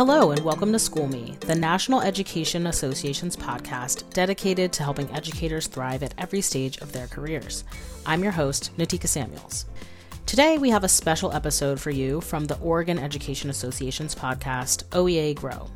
[0.00, 5.66] Hello, and welcome to School Me, the National Education Association's podcast dedicated to helping educators
[5.66, 7.64] thrive at every stage of their careers.
[8.06, 9.66] I'm your host, Natika Samuels.
[10.24, 15.34] Today, we have a special episode for you from the Oregon Education Association's podcast, OEA
[15.34, 15.68] Grow.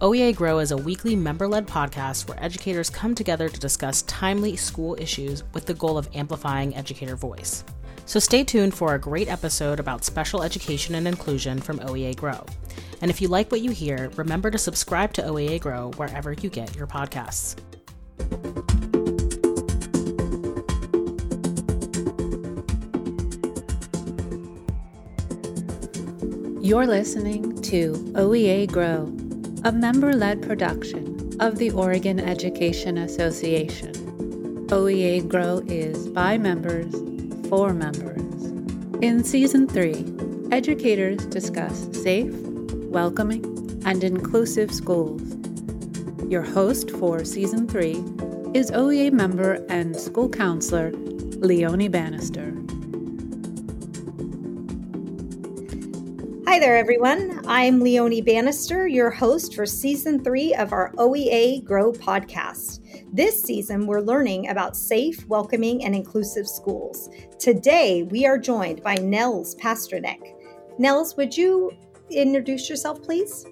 [0.00, 4.56] OEA Grow is a weekly member led podcast where educators come together to discuss timely
[4.56, 7.62] school issues with the goal of amplifying educator voice.
[8.06, 12.46] So stay tuned for a great episode about special education and inclusion from OEA Grow.
[13.02, 16.48] And if you like what you hear, remember to subscribe to OEA Grow wherever you
[16.48, 17.56] get your podcasts.
[26.62, 29.12] You're listening to OEA Grow,
[29.68, 33.92] a member led production of the Oregon Education Association.
[34.68, 36.94] OEA Grow is by members
[37.48, 38.44] for members.
[39.02, 42.32] In Season 3, educators discuss safe,
[42.86, 43.44] welcoming,
[43.84, 45.22] and inclusive schools.
[46.28, 47.92] Your host for Season 3
[48.54, 52.52] is OEA member and school counselor Leonie Bannister.
[56.48, 57.44] Hi there, everyone.
[57.46, 62.80] I'm Leonie Bannister, your host for season three of our OEA Grow podcast.
[63.16, 67.08] This season, we're learning about safe, welcoming, and inclusive schools.
[67.38, 70.20] Today, we are joined by Nels Pasternak.
[70.78, 71.72] Nels, would you
[72.10, 73.46] introduce yourself, please?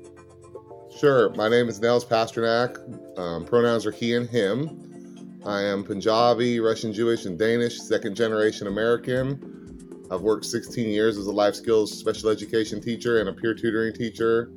[0.95, 1.31] Sure.
[1.31, 3.19] My name is Nels Pasternak.
[3.19, 5.41] Um, pronouns are he and him.
[5.47, 10.05] I am Punjabi, Russian Jewish, and Danish, second generation American.
[10.11, 13.95] I've worked 16 years as a life skills special education teacher and a peer tutoring
[13.95, 14.53] teacher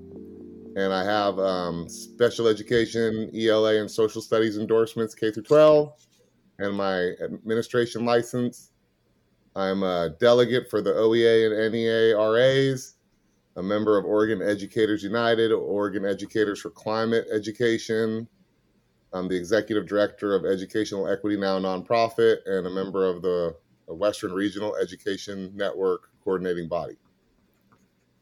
[0.78, 5.92] and I have um, special education, ELA, and social studies endorsements K through 12,
[6.60, 8.70] and my administration license.
[9.56, 12.94] I'm a delegate for the OEA and NEA RAs,
[13.56, 18.28] a member of Oregon Educators United, Oregon Educators for Climate Education.
[19.14, 23.56] I'm the executive director of Educational Equity Now nonprofit and a member of the
[23.88, 26.98] Western Regional Education Network coordinating body.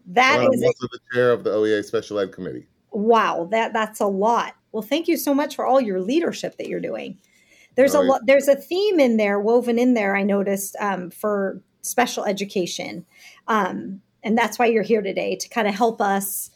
[0.08, 2.68] That well, is I'm also the chair of the OEA Special Ed Committee.
[2.92, 4.56] Wow, that that's a lot.
[4.72, 7.18] Well, thank you so much for all your leadership that you're doing.
[7.76, 8.22] There's a lot.
[8.26, 10.16] There's a theme in there woven in there.
[10.16, 13.06] I noticed um, for special education,
[13.48, 16.52] um, and that's why you're here today to kind of help us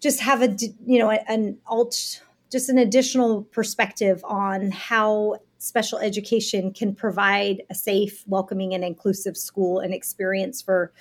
[0.00, 6.72] just have a you know an alt just an additional perspective on how special education
[6.72, 10.92] can provide a safe, welcoming, and inclusive school and experience for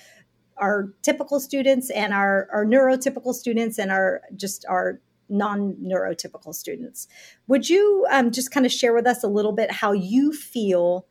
[0.59, 4.99] our typical students and our, our neurotypical students and our just our
[5.29, 7.07] non-neurotypical students.
[7.47, 11.05] Would you um, just kind of share with us a little bit how you feel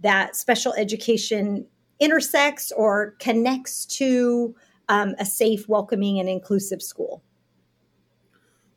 [0.00, 1.66] that special education
[1.98, 4.54] intersects or connects to
[4.88, 7.22] um, a safe, welcoming, and inclusive school?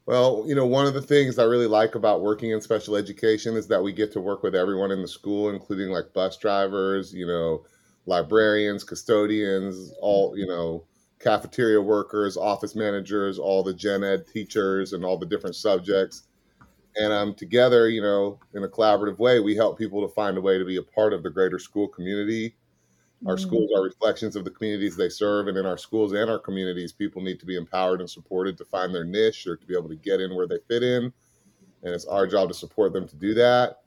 [0.05, 3.57] Well, you know, one of the things I really like about working in special education
[3.57, 7.13] is that we get to work with everyone in the school, including like bus drivers,
[7.13, 7.66] you know,
[8.07, 10.84] librarians, custodians, all, you know,
[11.19, 16.23] cafeteria workers, office managers, all the gen ed teachers, and all the different subjects.
[16.96, 20.41] And um, together, you know, in a collaborative way, we help people to find a
[20.41, 22.56] way to be a part of the greater school community.
[23.25, 23.46] Our mm-hmm.
[23.46, 26.91] schools are reflections of the communities they serve, and in our schools and our communities,
[26.91, 29.90] people need to be empowered and supported to find their niche or to be able
[29.90, 31.12] to get in where they fit in.
[31.84, 33.81] And it's our job to support them to do that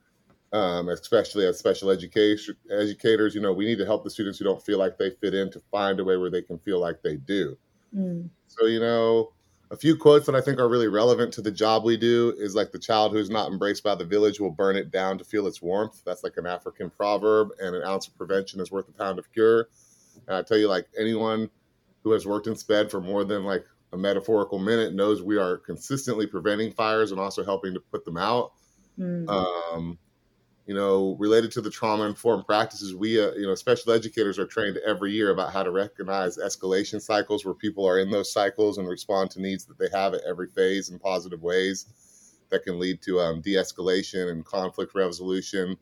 [0.53, 3.35] um, especially as special education educators.
[3.35, 5.51] You know, we need to help the students who don't feel like they fit in
[5.53, 7.57] to find a way where they can feel like they do.
[7.97, 8.29] Mm.
[8.49, 9.33] So, you know,
[9.71, 12.57] a few quotes that I think are really relevant to the job we do is
[12.57, 15.25] like the child who is not embraced by the village will burn it down to
[15.25, 16.03] feel its warmth.
[16.05, 19.33] That's like an African proverb, and an ounce of prevention is worth a pound of
[19.33, 19.69] cure.
[20.27, 21.49] And I tell you, like anyone
[22.03, 25.59] who has worked in SPED for more than like a metaphorical minute knows we are
[25.59, 28.53] consistently preventing fires and also helping to put them out.
[28.99, 29.29] Mm.
[29.29, 29.99] Um,
[30.71, 34.47] you know, related to the trauma informed practices, we, uh, you know, special educators are
[34.47, 38.79] trained every year about how to recognize escalation cycles where people are in those cycles
[38.79, 42.79] and respond to needs that they have at every phase in positive ways that can
[42.79, 45.77] lead to um, de escalation and conflict resolution.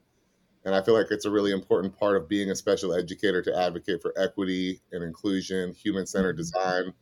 [0.64, 3.54] And I feel like it's a really important part of being a special educator to
[3.54, 6.60] advocate for equity and inclusion, human centered mm-hmm.
[6.60, 6.94] design,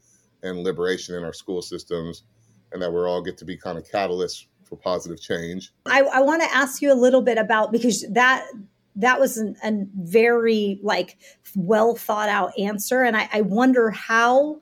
[0.43, 2.25] and liberation in our school systems,
[2.73, 5.73] and that we all get to be kind of catalysts for positive change.
[5.87, 8.47] I, I want to ask you a little bit about because that
[8.97, 11.19] that was a very like
[11.55, 14.61] well thought out answer, and I, I wonder how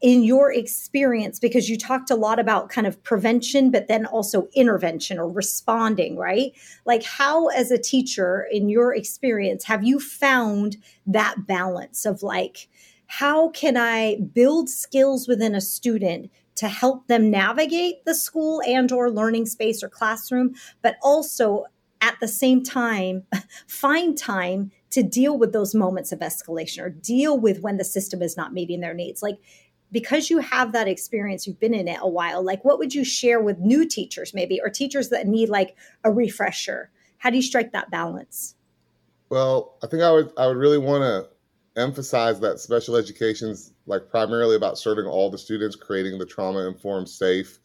[0.00, 4.48] in your experience because you talked a lot about kind of prevention but then also
[4.54, 6.52] intervention or responding right
[6.84, 12.68] like how as a teacher in your experience have you found that balance of like
[13.06, 18.90] how can i build skills within a student to help them navigate the school and
[18.90, 21.64] or learning space or classroom, but also
[22.00, 23.22] at the same time
[23.68, 28.22] find time to deal with those moments of escalation or deal with when the system
[28.22, 29.22] is not meeting their needs.
[29.22, 29.38] Like
[29.92, 33.04] because you have that experience, you've been in it a while, like what would you
[33.04, 36.90] share with new teachers maybe or teachers that need like a refresher?
[37.18, 38.56] How do you strike that balance?
[39.30, 44.08] Well, I think I would I would really want to emphasize that special education's like
[44.08, 47.58] primarily about serving all the students, creating the trauma informed, safe,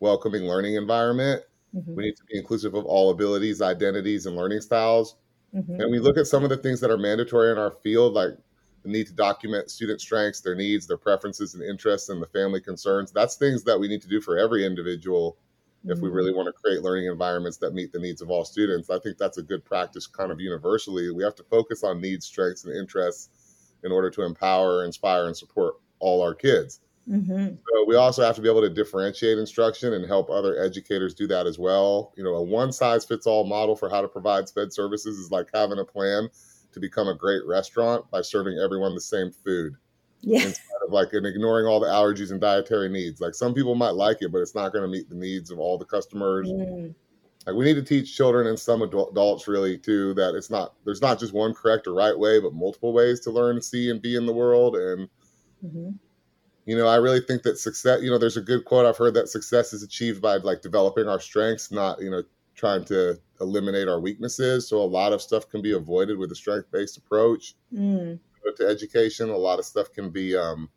[0.00, 1.42] welcoming learning environment.
[1.76, 1.94] Mm-hmm.
[1.94, 5.16] We need to be inclusive of all abilities, identities, and learning styles.
[5.54, 5.80] Mm-hmm.
[5.80, 8.30] And we look at some of the things that are mandatory in our field, like
[8.82, 12.60] the need to document student strengths, their needs, their preferences and interests, and the family
[12.60, 13.12] concerns.
[13.12, 15.36] That's things that we need to do for every individual
[15.80, 15.92] mm-hmm.
[15.92, 16.16] if we mm-hmm.
[16.16, 18.88] really want to create learning environments that meet the needs of all students.
[18.88, 21.10] I think that's a good practice kind of universally.
[21.10, 23.28] We have to focus on needs, strengths, and interests
[23.84, 26.80] in order to empower, inspire, and support all our kids.
[27.08, 27.46] Mm-hmm.
[27.48, 31.26] So we also have to be able to differentiate instruction and help other educators do
[31.26, 32.12] that as well.
[32.16, 35.30] You know, a one size fits all model for how to provide SPED services is
[35.30, 36.28] like having a plan
[36.72, 39.74] to become a great restaurant by serving everyone the same food.
[40.20, 40.42] Yeah.
[40.42, 43.20] Instead of like and ignoring all the allergies and dietary needs.
[43.20, 45.58] Like some people might like it, but it's not going to meet the needs of
[45.58, 46.48] all the customers.
[46.48, 46.94] Mm.
[47.46, 51.00] Like we need to teach children and some adults really too that it's not there's
[51.00, 54.14] not just one correct or right way, but multiple ways to learn, see, and be
[54.14, 54.76] in the world.
[54.76, 55.08] And
[55.64, 55.90] mm-hmm.
[56.66, 58.02] you know, I really think that success.
[58.02, 61.08] You know, there's a good quote I've heard that success is achieved by like developing
[61.08, 62.22] our strengths, not you know
[62.54, 64.68] trying to eliminate our weaknesses.
[64.68, 68.18] So a lot of stuff can be avoided with a strength based approach mm.
[68.56, 69.30] to education.
[69.30, 70.68] A lot of stuff can be, um,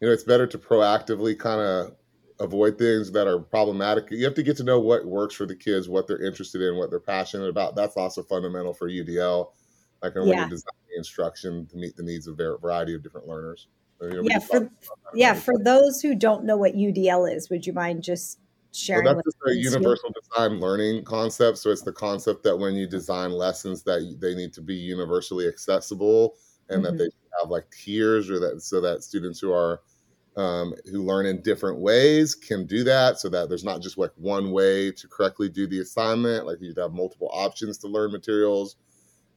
[0.00, 1.94] you know, it's better to proactively kind of
[2.40, 4.10] avoid things that are problematic.
[4.10, 6.76] You have to get to know what works for the kids, what they're interested in,
[6.76, 7.76] what they're passionate about.
[7.76, 9.50] That's also fundamental for UDL,
[10.02, 10.40] like when yeah.
[10.40, 13.68] you're designing instruction to meet the needs of a variety of different learners.
[14.00, 14.70] So, you know, yeah, for
[15.14, 18.40] yeah, for those who don't know what UDL is, would you mind just
[18.72, 19.04] sharing?
[19.04, 21.58] Well, that's just a universal design learning concept.
[21.58, 25.46] So it's the concept that when you design lessons, that they need to be universally
[25.46, 26.34] accessible
[26.68, 26.96] and mm-hmm.
[26.96, 27.10] that they
[27.40, 29.82] have like tiers, or that so that students who are
[30.36, 34.10] um, who learn in different ways can do that so that there's not just like
[34.16, 36.46] one way to correctly do the assignment.
[36.46, 38.76] Like you have multiple options to learn materials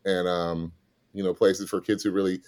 [0.06, 0.72] and um,
[1.14, 2.42] you know places for kids who really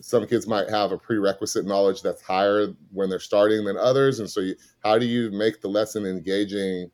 [0.00, 4.20] some kids might have a prerequisite knowledge that's higher when they're starting than others.
[4.20, 4.54] And so you,
[4.84, 6.90] how do you make the lesson engaging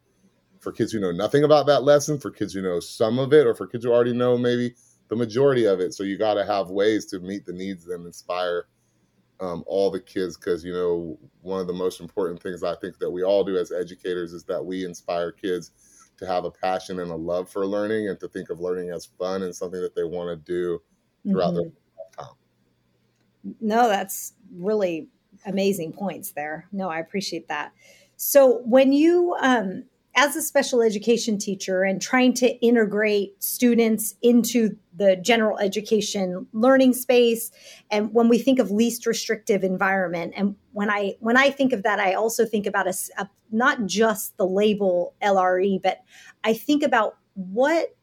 [0.60, 3.46] for kids who know nothing about that lesson for kids who know some of it
[3.46, 4.74] or for kids who already know maybe
[5.08, 5.92] the majority of it?
[5.92, 8.68] So you got to have ways to meet the needs and inspire
[9.40, 12.98] um, all the kids because you know one of the most important things I think
[12.98, 15.72] that we all do as educators is that we inspire kids
[16.18, 19.06] to have a passion and a love for learning and to think of learning as
[19.06, 20.80] fun and something that they want to do
[21.28, 21.56] throughout mm-hmm.
[21.56, 22.36] their lifetime.
[23.60, 25.08] No, that's really
[25.44, 26.68] amazing points there.
[26.72, 27.72] No, I appreciate that.
[28.16, 29.84] So when you um,
[30.16, 36.92] as a special education teacher and trying to integrate students into the general education learning
[36.92, 37.50] space
[37.90, 41.82] and when we think of least restrictive environment and when i when i think of
[41.82, 45.98] that i also think about a, a not just the label lre but
[46.44, 47.96] i think about what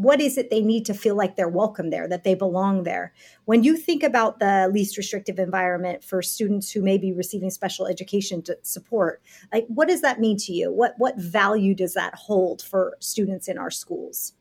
[0.00, 3.12] what is it they need to feel like they're welcome there, that they belong there?
[3.44, 7.86] When you think about the least restrictive environment for students who may be receiving special
[7.86, 9.20] education support,
[9.52, 10.72] like what does that mean to you?
[10.72, 14.32] What what value does that hold for students in our schools?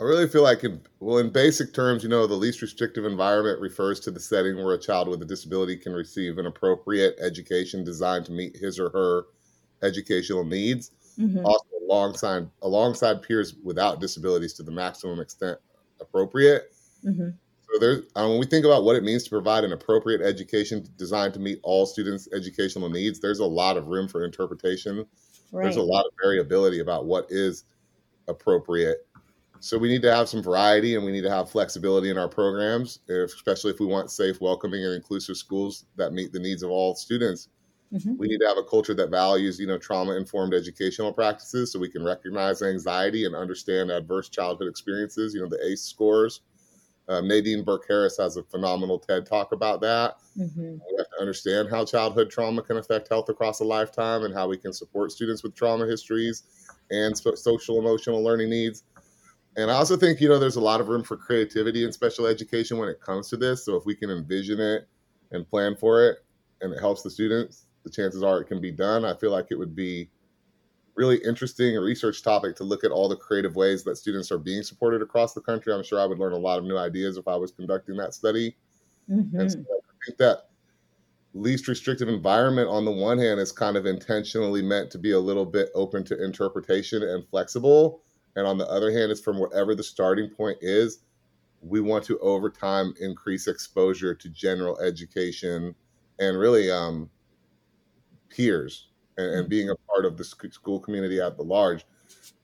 [0.00, 3.60] I really feel like, in, well, in basic terms, you know, the least restrictive environment
[3.60, 7.84] refers to the setting where a child with a disability can receive an appropriate education
[7.84, 9.24] designed to meet his or her
[9.82, 10.92] educational needs.
[11.18, 11.44] Mm-hmm.
[11.44, 15.58] Also, alongside alongside peers without disabilities to the maximum extent
[16.00, 16.72] appropriate.
[17.04, 17.30] Mm-hmm.
[17.72, 20.86] So there's um, when we think about what it means to provide an appropriate education
[20.96, 25.06] designed to meet all students' educational needs, there's a lot of room for interpretation.
[25.52, 25.64] Right.
[25.64, 27.64] There's a lot of variability about what is
[28.28, 29.06] appropriate.
[29.60, 32.28] So we need to have some variety and we need to have flexibility in our
[32.28, 36.70] programs, especially if we want safe, welcoming, and inclusive schools that meet the needs of
[36.70, 37.48] all students.
[37.92, 38.16] Mm-hmm.
[38.16, 41.90] We need to have a culture that values, you know, trauma-informed educational practices, so we
[41.90, 45.34] can recognize anxiety and understand adverse childhood experiences.
[45.34, 46.40] You know, the ACE scores.
[47.08, 50.18] Um, Nadine Burke Harris has a phenomenal TED talk about that.
[50.38, 50.60] Mm-hmm.
[50.62, 54.48] We have to understand how childhood trauma can affect health across a lifetime, and how
[54.48, 56.44] we can support students with trauma histories
[56.90, 58.84] and social emotional learning needs.
[59.56, 62.24] And I also think, you know, there's a lot of room for creativity in special
[62.24, 63.64] education when it comes to this.
[63.64, 64.88] So if we can envision it
[65.32, 66.18] and plan for it,
[66.62, 69.04] and it helps the students, the chances are it can be done.
[69.04, 70.10] I feel like it would be
[70.94, 74.38] really interesting a research topic to look at all the creative ways that students are
[74.38, 75.72] being supported across the country.
[75.72, 78.14] I'm sure I would learn a lot of new ideas if I was conducting that
[78.14, 78.56] study.
[79.10, 79.40] Mm-hmm.
[79.40, 80.48] And so I think that
[81.34, 85.18] least restrictive environment on the one hand is kind of intentionally meant to be a
[85.18, 88.02] little bit open to interpretation and flexible
[88.36, 91.00] and on the other hand is from whatever the starting point is
[91.62, 95.74] we want to over time increase exposure to general education
[96.18, 97.08] and really um,
[98.34, 101.84] peers and, and, being a part of the school community at the large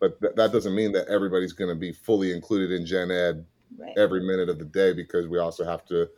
[0.01, 3.45] but th- that doesn't mean that everybody's going to be fully included in gen ed
[3.79, 3.97] right.
[3.97, 6.09] every minute of the day because we also have to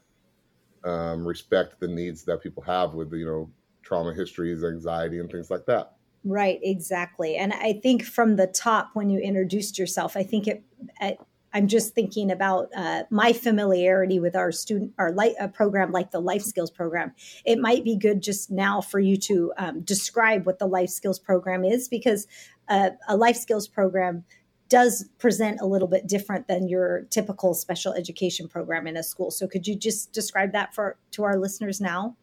[0.85, 3.51] um, respect the needs that people have with you know
[3.83, 5.95] trauma histories, anxiety, and things like that.
[6.25, 7.37] Right, exactly.
[7.37, 10.63] And I think from the top, when you introduced yourself, I think it.
[11.01, 11.17] I,
[11.53, 16.11] I'm just thinking about uh, my familiarity with our student, our light, a program like
[16.11, 17.13] the Life Skills program.
[17.45, 21.19] It might be good just now for you to um, describe what the Life Skills
[21.19, 22.27] program is, because
[22.69, 24.25] uh, a Life Skills program
[24.69, 29.31] does present a little bit different than your typical special education program in a school.
[29.33, 32.17] So could you just describe that for to our listeners now?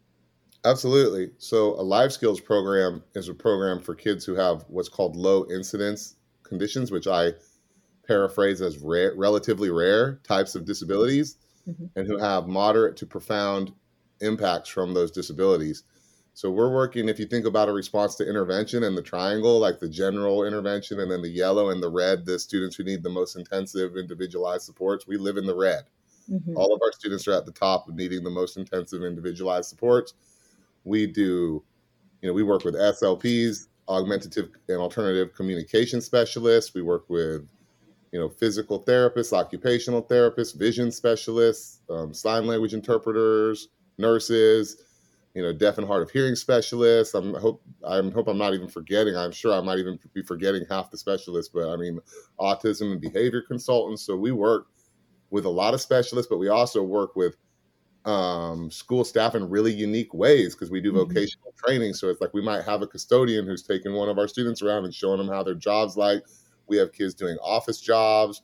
[0.64, 1.30] Absolutely.
[1.38, 5.46] So a life skills program is a program for kids who have what's called low
[5.50, 7.32] incidence conditions, which I
[8.08, 11.36] paraphrase as rare, relatively rare types of disabilities,
[11.68, 11.86] mm-hmm.
[11.94, 13.72] and who have moderate to profound
[14.20, 15.84] impacts from those disabilities.
[16.34, 19.80] So we're working, if you think about a response to intervention and the triangle, like
[19.80, 23.10] the general intervention, and then the yellow and the red, the students who need the
[23.10, 25.84] most intensive individualized supports, we live in the red.
[26.30, 26.56] Mm-hmm.
[26.56, 30.14] All of our students are at the top of needing the most intensive individualized supports.
[30.84, 31.62] We do,
[32.22, 36.72] you know, we work with SLPs, augmentative and alternative communication specialists.
[36.72, 37.48] We work with,
[38.12, 44.84] you know, physical therapists, occupational therapists, vision specialists, um, sign language interpreters, nurses
[45.38, 47.14] you know, deaf and hard of hearing specialists.
[47.14, 49.16] I'm hope I hope I'm not even forgetting.
[49.16, 52.00] I'm sure I might even be forgetting half the specialists, but I mean,
[52.40, 54.02] autism and behavior consultants.
[54.02, 54.66] So we work
[55.30, 57.36] with a lot of specialists, but we also work with
[58.04, 61.08] um, school staff in really unique ways because we do mm-hmm.
[61.08, 61.92] vocational training.
[61.92, 64.86] So it's like we might have a custodian who's taking one of our students around
[64.86, 66.24] and showing them how their job's like.
[66.68, 68.42] We have kids doing office jobs,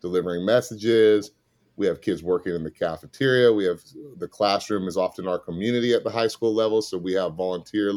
[0.00, 1.32] delivering messages
[1.76, 3.52] we have kids working in the cafeteria.
[3.52, 3.82] We have
[4.16, 6.80] the classroom is often our community at the high school level.
[6.80, 7.92] So we have volunteer,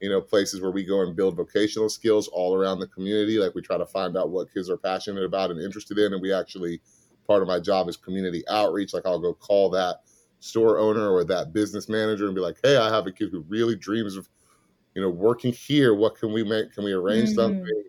[0.00, 3.38] you know, places where we go and build vocational skills all around the community.
[3.38, 6.12] Like we try to find out what kids are passionate about and interested in.
[6.12, 6.80] And we actually,
[7.26, 8.92] part of my job is community outreach.
[8.92, 10.00] Like I'll go call that
[10.40, 13.44] store owner or that business manager and be like, hey, I have a kid who
[13.48, 14.28] really dreams of,
[14.94, 15.94] you know, working here.
[15.94, 16.72] What can we make?
[16.72, 17.36] Can we arrange mm-hmm.
[17.36, 17.84] something?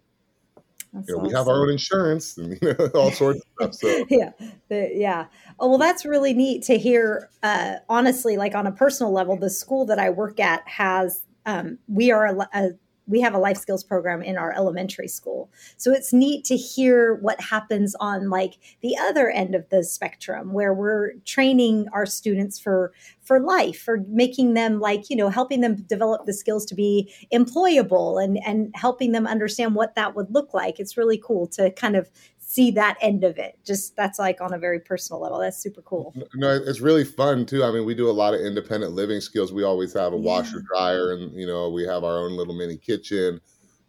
[1.07, 1.27] You know, awesome.
[1.27, 3.91] we have our own insurance and you know, all sorts of stuff.
[3.91, 4.31] So yeah,
[4.69, 5.25] the, yeah.
[5.59, 7.29] Oh well, that's really neat to hear.
[7.43, 11.77] Uh, honestly, like on a personal level, the school that I work at has um,
[11.87, 12.69] we are a, a
[13.07, 15.49] we have a life skills program in our elementary school.
[15.77, 20.53] So it's neat to hear what happens on like the other end of the spectrum
[20.53, 25.61] where we're training our students for for life, for making them like, you know, helping
[25.61, 30.31] them develop the skills to be employable and and helping them understand what that would
[30.31, 30.79] look like.
[30.79, 32.09] It's really cool to kind of
[32.55, 33.59] see that end of it.
[33.65, 35.39] Just that's like on a very personal level.
[35.39, 36.15] That's super cool.
[36.33, 37.63] No, it's really fun too.
[37.63, 39.51] I mean, we do a lot of independent living skills.
[39.51, 40.21] We always have a yeah.
[40.21, 43.41] washer dryer, and you know, we have our own little mini kitchen.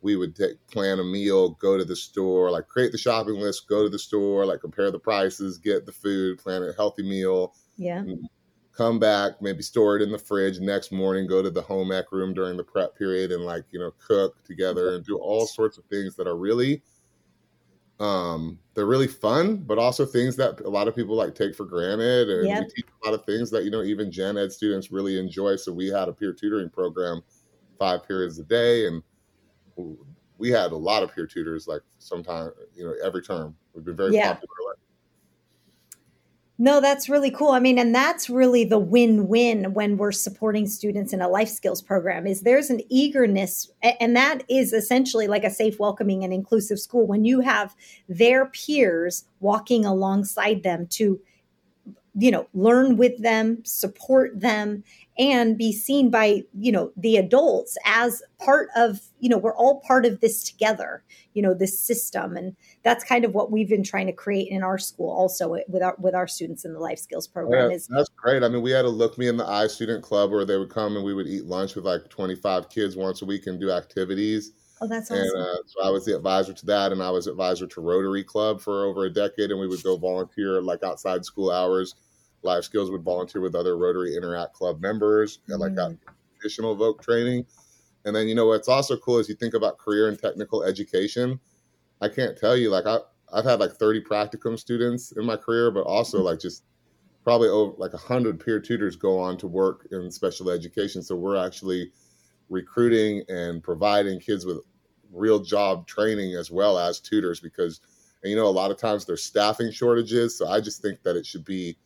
[0.02, 3.68] We would take, plan a meal, go to the store, like create the shopping list,
[3.68, 7.54] go to the store, like compare the prices, get the food, plan a healthy meal.
[7.76, 8.00] Yeah.
[8.00, 8.24] Mm-hmm.
[8.72, 10.60] Come back, maybe store it in the fridge.
[10.60, 13.78] Next morning, go to the home ec room during the prep period and like you
[13.78, 16.82] know cook together and do all sorts of things that are really
[17.98, 21.64] um they're really fun but also things that a lot of people like take for
[21.64, 22.60] granted and yep.
[22.60, 25.56] we teach a lot of things that you know even gen ed students really enjoy
[25.56, 27.22] so we had a peer tutoring program
[27.78, 29.02] five periods a day and
[30.38, 33.96] we had a lot of peer tutors like sometimes, you know every term we've been
[33.96, 34.34] very yeah.
[34.34, 34.75] popular
[36.58, 37.50] no, that's really cool.
[37.50, 41.82] I mean, and that's really the win-win when we're supporting students in a life skills
[41.82, 43.70] program is there's an eagerness
[44.00, 47.74] and that is essentially like a safe, welcoming and inclusive school when you have
[48.08, 51.20] their peers walking alongside them to
[52.18, 54.82] you know, learn with them, support them
[55.18, 59.80] and be seen by, you know, the adults as part of, you know, we're all
[59.80, 62.36] part of this together, you know, this system.
[62.36, 65.82] And that's kind of what we've been trying to create in our school also with
[65.82, 68.42] our with our students in the life skills program yeah, is that's great.
[68.42, 70.70] I mean we had a look me in the eye student club where they would
[70.70, 73.70] come and we would eat lunch with like 25 kids once a week and do
[73.70, 74.52] activities.
[74.80, 75.24] Oh that's awesome.
[75.24, 78.22] and uh, so i was the advisor to that and i was advisor to rotary
[78.22, 81.94] club for over a decade and we would go volunteer like outside school hours
[82.42, 85.98] life skills would volunteer with other rotary interact club members and like got mm.
[86.40, 87.44] additional voc training
[88.04, 91.40] and then you know what's also cool is you think about career and technical education
[92.00, 92.98] I can't tell you like I
[93.32, 96.64] I've had like 30 practicum students in my career, but also like just
[97.24, 101.02] probably over like 100 peer tutors go on to work in special education.
[101.02, 101.90] So we're actually
[102.48, 104.58] recruiting and providing kids with
[105.12, 107.80] real job training as well as tutors because
[108.22, 111.16] and, you know a lot of times there's staffing shortages so i just think that
[111.16, 111.76] it should be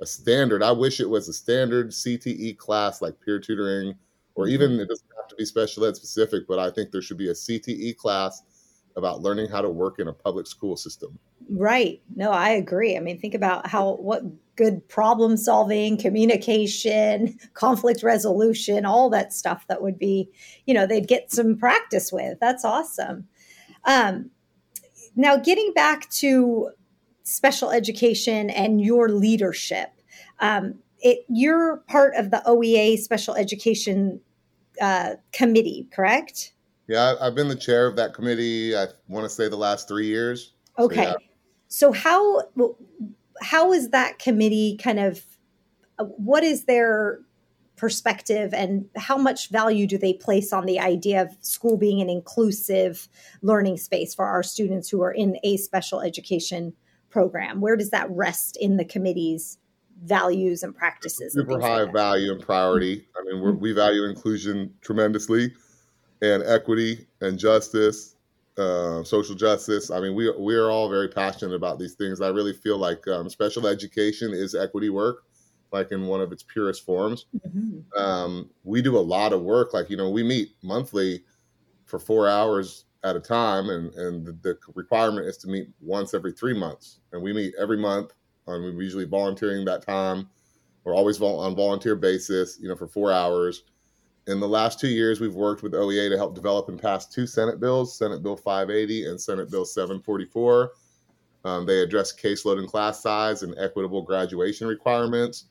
[0.00, 3.94] a standard i wish it was a standard cte class like peer tutoring
[4.34, 4.80] or even mm-hmm.
[4.80, 7.34] it doesn't have to be special ed specific but i think there should be a
[7.34, 8.42] cte class
[8.96, 11.18] about learning how to work in a public school system
[11.50, 14.22] right no i agree i mean think about how what
[14.56, 20.28] good problem solving, communication, conflict resolution, all that stuff that would be,
[20.64, 22.38] you know, they'd get some practice with.
[22.40, 23.28] That's awesome.
[23.84, 24.30] Um,
[25.14, 26.70] now, getting back to
[27.26, 29.90] special education and your leadership,
[30.38, 34.20] um, it, you're part of the OEA Special Education
[34.80, 36.52] uh, Committee, correct?
[36.86, 38.76] Yeah, I've been the chair of that committee.
[38.76, 40.52] I want to say the last three years.
[40.78, 41.04] Okay.
[41.04, 41.14] So, yeah.
[41.68, 42.42] so how
[43.42, 45.22] how is that committee kind of
[45.98, 47.20] what is their
[47.76, 52.08] perspective and how much value do they place on the idea of school being an
[52.08, 53.08] inclusive
[53.42, 56.72] learning space for our students who are in a special education
[57.16, 59.56] program where does that rest in the committee's
[60.04, 63.58] values and practices super and high like value and priority i mean mm-hmm.
[63.58, 65.50] we value inclusion tremendously
[66.20, 68.16] and equity and justice
[68.58, 69.90] uh, social justice.
[69.90, 72.22] I mean, we we are all very passionate about these things.
[72.22, 75.24] I really feel like um, special education is equity work,
[75.72, 77.26] like in one of its purest forms.
[77.46, 78.02] Mm-hmm.
[78.02, 79.74] Um, we do a lot of work.
[79.74, 81.22] Like you know, we meet monthly
[81.84, 86.14] for four hours at a time, and and the, the requirement is to meet once
[86.14, 88.12] every three months, and we meet every month.
[88.48, 90.28] And we're usually volunteering that time.
[90.84, 93.64] We're always on volunteer basis, you know, for four hours
[94.26, 97.26] in the last two years, we've worked with OEA to help develop and pass two
[97.26, 100.72] Senate bills Senate Bill 580 and Senate Bill 744.
[101.44, 105.44] Um, they address caseload and class size and equitable graduation requirements.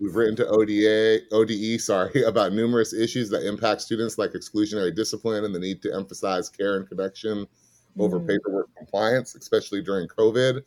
[0.00, 5.44] We've written to ODA, ODE, sorry, about numerous issues that impact students like exclusionary discipline
[5.44, 7.46] and the need to emphasize care and connection
[7.98, 8.28] over mm-hmm.
[8.28, 10.62] paperwork compliance, especially during COVID.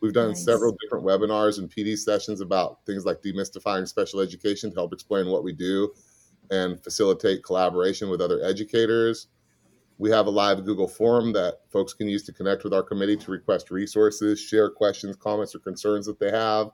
[0.00, 0.44] We've done nice.
[0.44, 5.28] several different webinars and PD sessions about things like demystifying special education to help explain
[5.28, 5.92] what we do
[6.50, 9.28] and facilitate collaboration with other educators.
[9.98, 13.16] We have a live Google form that folks can use to connect with our committee
[13.18, 16.70] to request resources, share questions, comments, or concerns that they have.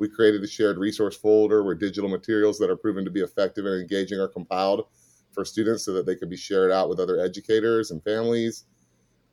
[0.00, 3.66] We created a shared resource folder where digital materials that are proven to be effective
[3.66, 4.86] and engaging are compiled
[5.30, 8.64] for students so that they can be shared out with other educators and families.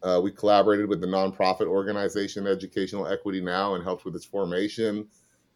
[0.03, 5.08] Uh, we collaborated with the nonprofit organization Educational Equity Now and helped with its formation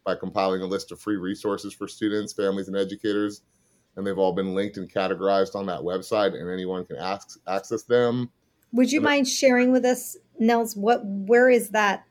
[0.04, 3.42] by compiling a list of free resources for students, families, and educators
[3.96, 7.82] and they've all been linked and categorized on that website, and anyone can ask, access
[7.82, 8.30] them.
[8.72, 10.76] Would you and mind sharing with us, Nels?
[10.76, 12.04] What where is that?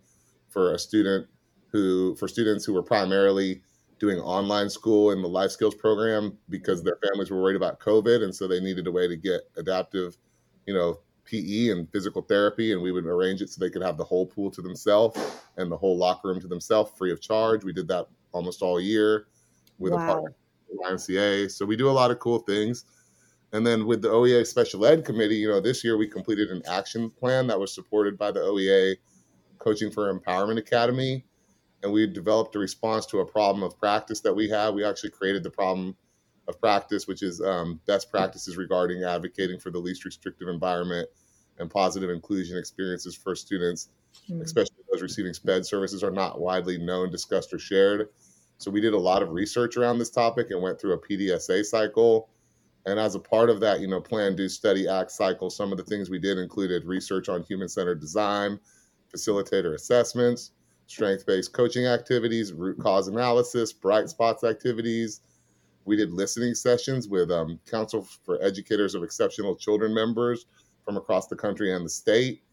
[0.50, 1.28] for a student
[1.68, 3.62] who, for students who were primarily
[4.00, 8.24] doing online school in the life skills program because their families were worried about COVID,
[8.24, 10.18] and so they needed a way to get adaptive,
[10.66, 13.98] you know, PE and physical therapy, and we would arrange it so they could have
[13.98, 15.20] the whole pool to themselves
[15.58, 17.64] and the whole locker room to themselves free of charge.
[17.64, 19.28] We did that almost all year
[19.80, 20.04] with wow.
[20.04, 20.36] a partner
[20.86, 21.52] YMCA.
[21.52, 22.86] So we do a lot of cool things.
[23.54, 26.62] And then with the OEA Special Ed Committee, you know, this year we completed an
[26.70, 28.98] action plan that was supported by the OEA
[29.58, 31.26] Coaching for Empowerment Academy.
[31.84, 34.74] And we developed a response to a problem of practice that we have.
[34.74, 35.96] We actually created the problem
[36.48, 41.08] of practice, which is um, best practices regarding advocating for the least restrictive environment
[41.60, 43.90] and positive inclusion experiences for students,
[44.30, 44.42] mm-hmm.
[44.42, 48.10] especially those receiving SPED services, are not widely known, discussed, or shared.
[48.58, 51.64] So we did a lot of research around this topic and went through a PDSA
[51.66, 52.30] cycle.
[52.86, 55.78] And as a part of that, you know, plan, do, study, act cycle, some of
[55.78, 58.60] the things we did included research on human-centered design,
[59.14, 60.52] facilitator assessments,
[60.88, 65.22] strength-based coaching activities, root cause analysis, bright spots activities,
[65.88, 70.46] we did listening sessions with um, Council for Educators of Exceptional Children members
[70.84, 72.44] from across the country and the state.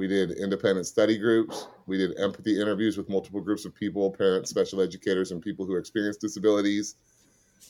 [0.00, 1.68] We did independent study groups.
[1.86, 5.76] We did empathy interviews with multiple groups of people, parents, special educators, and people who
[5.76, 6.94] experience disabilities.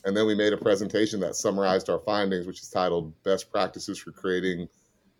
[0.05, 3.99] And then we made a presentation that summarized our findings, which is titled Best Practices
[3.99, 4.69] for Creating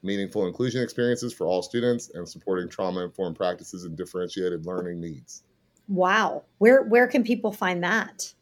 [0.03, 5.43] Meaningful Inclusion Experiences for All Students and Supporting Trauma Informed Practices and Differentiated Learning Needs.
[5.89, 6.45] Wow.
[6.59, 8.33] Where, where can people find that?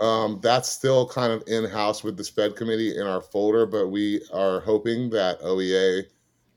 [0.00, 3.86] Um, that's still kind of in house with the SPED committee in our folder, but
[3.86, 6.06] we are hoping that OEA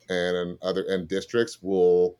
[0.09, 2.17] and other and districts will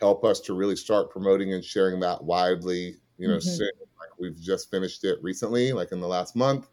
[0.00, 2.96] help us to really start promoting and sharing that widely.
[3.18, 3.62] You know, mm-hmm.
[3.62, 6.68] like we've just finished it recently, like in the last month,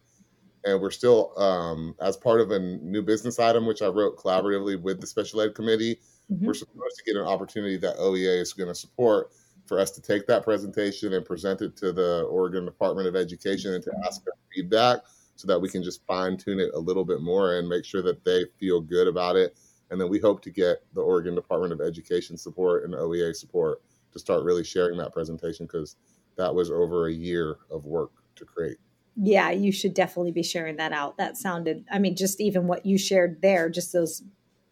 [0.65, 4.81] and we're still um, as part of a new business item which I wrote collaboratively
[4.81, 5.99] with the special ed committee.
[6.31, 6.45] Mm-hmm.
[6.45, 9.31] We're supposed to get an opportunity that OEA is going to support
[9.65, 13.73] for us to take that presentation and present it to the Oregon Department of Education
[13.73, 14.99] and to ask for feedback
[15.35, 18.01] so that we can just fine tune it a little bit more and make sure
[18.01, 19.57] that they feel good about it.
[19.91, 23.82] And then we hope to get the Oregon Department of Education support and OEA support
[24.12, 25.95] to start really sharing that presentation because
[26.38, 28.78] that was over a year of work to create.
[29.15, 31.17] Yeah, you should definitely be sharing that out.
[31.17, 34.23] That sounded, I mean, just even what you shared there, just those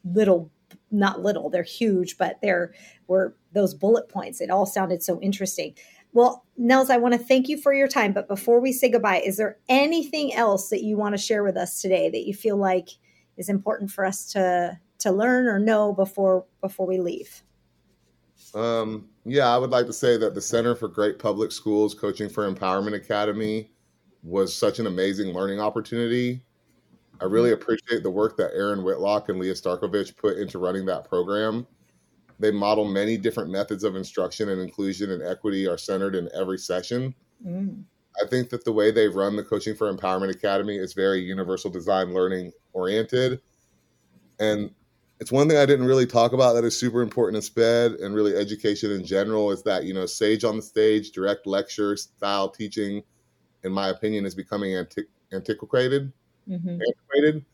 [0.06, 0.52] little
[0.92, 2.74] not little, they're huge, but there
[3.08, 4.42] were those bullet points.
[4.42, 5.76] It all sounded so interesting.
[6.14, 8.14] Well, Nels, I want to thank you for your time.
[8.14, 11.58] But before we say goodbye, is there anything else that you want to share with
[11.58, 12.90] us today that you feel like
[13.36, 17.44] is important for us to to learn or know before before we leave?
[18.54, 22.30] Um, yeah, I would like to say that the Center for Great Public Schools Coaching
[22.30, 23.72] for Empowerment Academy
[24.24, 26.42] was such an amazing learning opportunity
[27.20, 31.08] I really appreciate the work that Aaron Whitlock and Leah Starkovich put into running that
[31.08, 31.66] program.
[32.40, 36.60] They model many different methods of instruction, and inclusion and equity are centered in every
[36.60, 37.16] session.
[37.46, 37.84] Mm.
[38.24, 41.72] I think that the way they run the Coaching for Empowerment Academy is very universal
[41.72, 43.42] design learning oriented.
[44.40, 44.72] And
[45.20, 48.14] it's one thing I didn't really talk about that is super important in SPED and
[48.14, 52.50] really education in general is that, you know, sage on the stage, direct lecture style
[52.50, 53.02] teaching,
[53.64, 56.14] in my opinion, is becoming anti- antiquated
[56.50, 56.70] mm-hmm.
[56.70, 57.46] antiquated.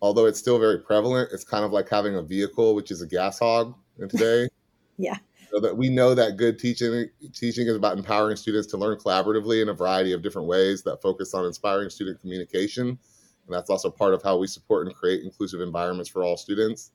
[0.00, 3.06] Although it's still very prevalent, it's kind of like having a vehicle, which is a
[3.06, 4.48] gas hog in today.
[4.96, 5.16] yeah.
[5.50, 9.62] So that we know that good teaching teaching is about empowering students to learn collaboratively
[9.62, 12.88] in a variety of different ways that focus on inspiring student communication.
[12.88, 16.90] And that's also part of how we support and create inclusive environments for all students.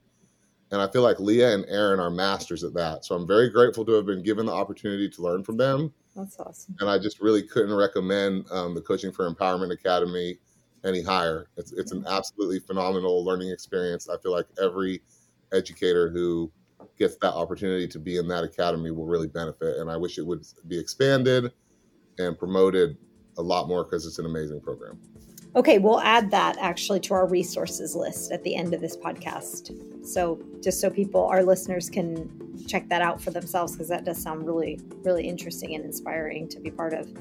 [0.73, 3.05] And I feel like Leah and Aaron are masters at that.
[3.05, 5.93] So I'm very grateful to have been given the opportunity to learn from them.
[6.15, 6.75] That's awesome.
[6.79, 10.39] And I just really couldn't recommend um, the Coaching for Empowerment Academy
[10.83, 11.47] any higher.
[11.57, 14.09] It's it's an absolutely phenomenal learning experience.
[14.09, 15.03] I feel like every
[15.53, 16.51] educator who
[16.97, 20.25] gets that opportunity to be in that academy will really benefit, and I wish it
[20.25, 21.51] would be expanded
[22.17, 22.97] and promoted
[23.37, 24.99] a lot more because it's an amazing program.
[25.55, 29.71] Okay, we'll add that actually to our resources list at the end of this podcast.
[30.05, 32.27] So, just so people, our listeners, can
[32.67, 36.59] check that out for themselves because that does sound really, really interesting and inspiring to
[36.59, 37.11] be part of.